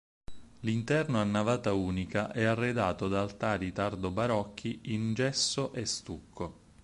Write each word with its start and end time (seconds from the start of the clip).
L'interno 0.61 1.21
a 1.21 1.23
navata 1.23 1.73
unica 1.73 2.31
è 2.31 2.43
arredato 2.43 3.07
da 3.07 3.21
altari 3.21 3.71
tardo-barocchi 3.71 4.79
in 4.85 5.13
gesso 5.13 5.73
e 5.73 5.85
stucco. 5.85 6.59